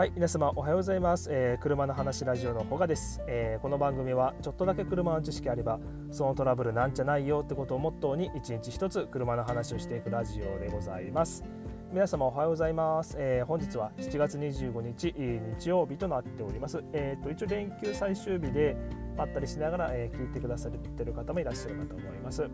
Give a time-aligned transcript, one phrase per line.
[0.00, 5.78] はい皆様おはようございます、えー、車の話ラジオのほがです、えー、この番組はちょっとだけ車の知識あれば
[6.10, 11.44] そのトラブルなんじゃないよってことをモットーに一日一つ車の話をしていくラジオでございます。
[11.92, 15.12] 皆様おはようございます、えー、本日は7月25日
[15.58, 16.82] 日曜日となっております。
[16.94, 18.78] えっ、と一応連休最終日で
[19.18, 22.48] まったりしながら、え聞いてくださってる方もいらっしゃるかと思います。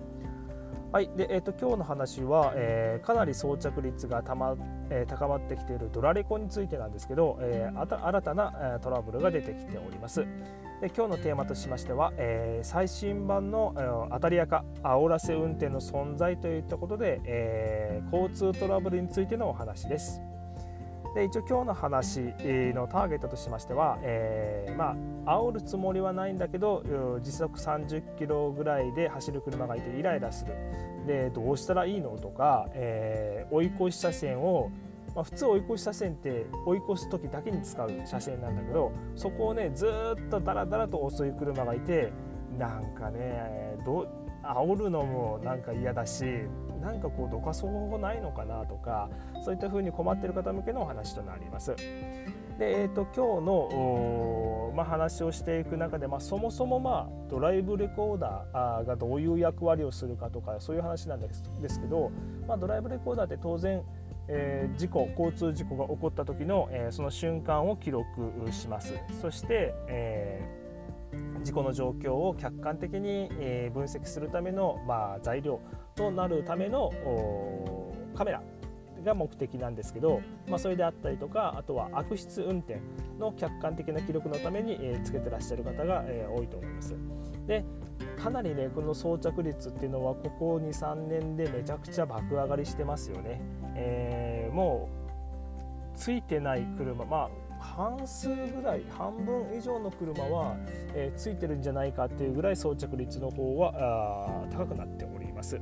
[0.97, 4.57] はいでえーと、今日の話は、えー、かなり装着率がたま、
[4.89, 10.21] えー、高まってきているドラレコについてなんですけど、えー、新たな、え、トラブルが出てきております。
[10.81, 20.23] で今日のテーマとしましては、え、最新版の、えー、当たり屋か煽らせ運転の存在といったことで、え、交通トラブルについてのお話です。
[21.17, 22.21] で一応今日の話
[22.75, 24.95] のターゲットとしましては、えー、ま
[25.25, 26.83] あ煽るつもりはないんだけど
[27.23, 30.53] 時速30キロぐらいで走る車がいてイライラする。
[31.07, 34.71] でどうしたらいいのとか、えー、追い越し車線を
[35.15, 42.13] まあ、普通追い越し車線って追い越す時だけに使う車線なんだけどそこをねずっとダラダラと遅い車がいて
[42.59, 44.07] なんかねど
[44.55, 46.25] 煽るのもなんか嫌だし
[46.81, 49.09] なんかこうどかそう方法ないのかなとか
[49.45, 51.75] そういった風に困ってる方向けのお話となります。
[52.59, 62.11] で、えーと、今日の、まあ、話をしていく中で、まあ、そもそも、まあ、ドライブレコーダーがどういう役割をするかとかそういう話なんですですけど、
[62.49, 63.83] まあ、ドライブレコーダーって当然
[64.29, 68.05] えー、事故交通事故が起こった時の、えー、その瞬間を記録
[68.51, 70.66] しますそして、えー、
[71.47, 75.61] 事故の状況を客観的に、え分析するための、まあ、材料
[75.95, 76.91] となるための
[78.17, 78.43] カメラ
[79.05, 82.81] が目的なんですけど、まあ、それであったりとかあとは悪質運転
[83.21, 86.97] の客観的な記録のために、えー、つけてらっしゃる方が、えー、多いと思います。
[87.47, 87.65] で
[88.21, 93.41] かなりねこの装着率っていうのはここ23年でめちゃくちゃ爆上がりしてますよね。
[93.77, 94.89] えー、も
[95.95, 100.57] うついてない車まあ半数ぐらい半分以上の車は、
[100.95, 105.61] えー、ついてるんじゃないかっていうぐらい装着率の方は高くなっております。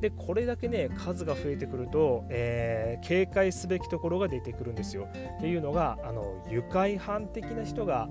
[0.00, 5.08] でこれだけね数が増えてくると、えー、警戒すべきところが出てくるんですよ。
[5.38, 8.08] っていうのがあの愉快犯的な人が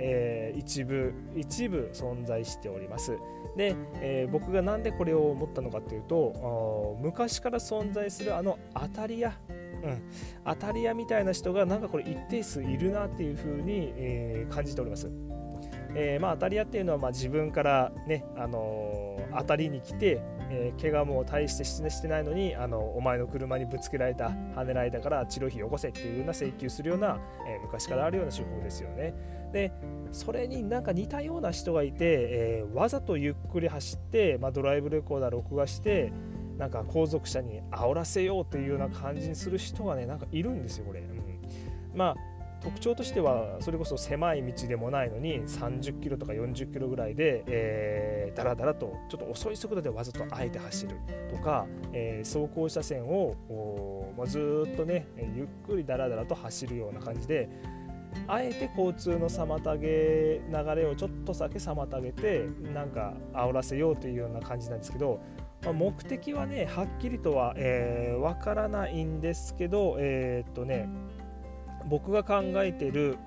[0.00, 3.18] えー、一部一部存在しております
[3.56, 9.34] で、えー、僕が何でこれを思ったのかというと昔から存在するあの当たり屋
[9.82, 10.02] うん、
[10.44, 15.10] 当たり屋みたいな人がなんかこれ一定数いるなっていう風に、えー、感じております。
[15.94, 29.14] えー、まあ、当たり屋っていうのはまあ自分からね、あのー、当たりに来て、えー、怪我も大してしてないのにあのお前の車にぶつけられた跳ねられたから治療費よこせっていうような請求するような、えー、昔からあるような手法ですよね。
[29.52, 29.72] で
[30.12, 36.12] それになんか似たような人がいて、えー、わざとゆっくり走って、まあ、ドライブレコーダー録画して
[36.60, 41.00] なんか後続車に煽らせようというような感じにする人がねなんかいるんですよこれ。
[41.00, 41.40] うん、
[41.94, 42.16] まあ
[42.62, 50.96] 特徴としてはそれこそ狭い道でもないのに30キロとか40キロぐらいで、えー、だらだらとちょっと遅い速度でわざとあえて走る
[51.30, 57.48] とか、えー、走行車線をまあ、ずっとねゆっくりだらだらと走るような感じで
[58.26, 65.20] あえて交通の妨げ流れをちょっとだけ妨げてなんか煽らせようというような感じなんですけど、
[65.62, 70.88] まあ、目的はねはっきりとはわ、えー、からないんですけどえー、っとね
[71.86, 73.18] 僕が考えている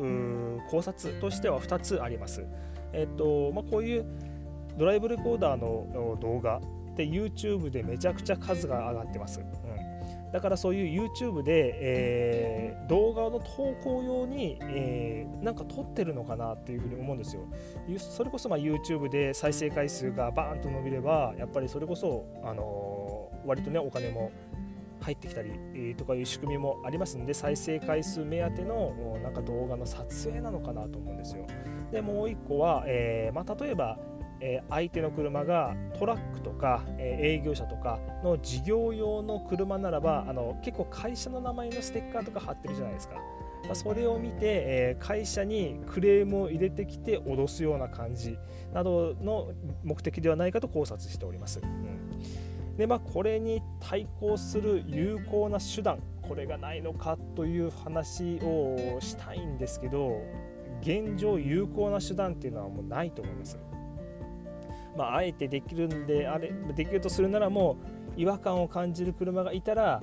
[0.70, 2.46] 考察としては2つあります。
[2.92, 4.06] えっとまあ、こういう
[4.78, 9.40] ドライブレコーダーの動画って YouTube でめちゃくちゃ数が上がってます。
[9.40, 14.93] うん、だからそういう YouTube で、えー、動画の投稿用に、え、
[15.44, 17.44] なんか撮ってるのかなっていうふうに思うんですよ。
[17.98, 24.32] それこそま YouTube で再生回数がバーンと伸びればやっぱりそれこそ、あのー、割とねお金も
[25.02, 31.46] 入ってきたりとかいう仕組みもありますんで再生回数目当てのなんか動画の撮影なのかなと思うんですよ。
[31.92, 34.00] でもう1個は、えー、まあ、例えば、
[34.40, 43.16] え、相手の車がトラックとか、え、営業者とかの事業用の車ならばあの結構会社の名前のステッカーとか貼ってるじゃないですか。
[43.68, 48.38] ま、それを見て、え会社にクレームを入れてきて脅すような感じ
[48.74, 49.52] などの
[49.84, 51.60] 目的ではないかと考察しております。
[51.62, 51.94] うん
[52.78, 60.22] でまあ、これに対抗する有効な手段これがないのかという話をしたいんですけど
[60.82, 63.60] 現状有効な手段っていうのはもうないと思います。
[64.98, 67.78] まあ、あえてできるんであれできるとするならも
[68.16, 70.02] う違和感を感じる車がいたら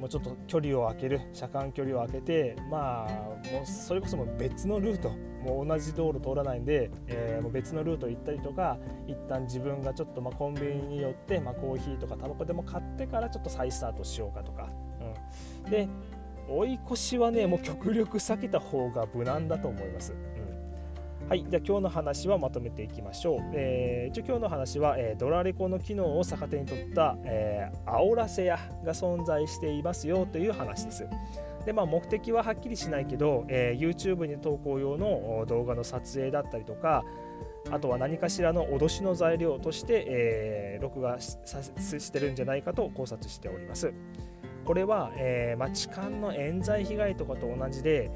[0.00, 3.12] もうちょっと距離を空ける車間距離を空けてまあ
[3.52, 5.10] もうそれこそもう別のルート
[5.44, 14.70] もう同じ道路通らないんで、えー、もう別のルート行ったりとか一旦自分がちょっとまコンビニに寄って、まあ、コーヒーとかタバコでも買ってからちょっと再スタートしようかとか、
[15.64, 15.88] うん、で
[16.48, 20.14] 追い越しはねもう極力避けた方が無難だと思います。
[21.30, 23.40] はい、じゃあ今日の話はまとめていきましょう。
[23.54, 31.06] えー、一応今日の話は、えー、ドラレコの機能を逆手に取った、えー、煽らせ屋が存在していますよという話です。
[31.64, 37.04] でまあ、目的ははっきりしないけど、えー、YouTube に投稿用の動画の撮影だったりとか
[37.70, 43.92] あとは何かしらの脅しの材料として、えー、録画してるんじゃないかと考察しております。
[44.64, 48.10] これは、えーま、痴漢の冤罪被害とかと同じで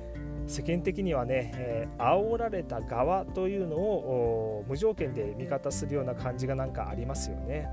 [0.47, 7.69] 世間的にはね、えー、煽られた側というのを無条件で味方するような感じがなんかありますよね。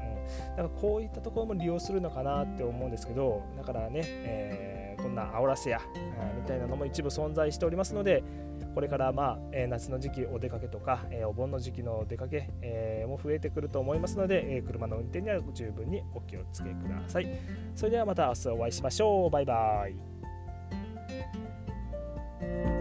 [0.49, 5.79] うん、だからこういったところも利用するのかなって思うんですけどだからね、えー、こんな煽らせや、
[6.39, 8.23] みたいなのも一部存在しておりますので
[8.73, 17.27] これからまあ、えー、夏の時期お出かけとか、えー、お盆の時期の出かけ、えー、も増えてくると思いますので、えー、車の運転には十分にお気をつけください。
[17.75, 19.29] それではまた明日お会いしましょう。
[19.29, 20.10] バイバイ。
[22.41, 22.80] Thank you.